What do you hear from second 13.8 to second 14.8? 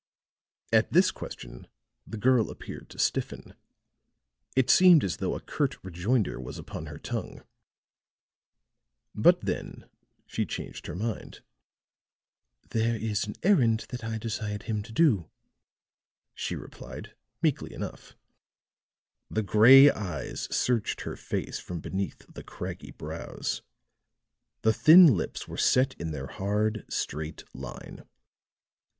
that I desired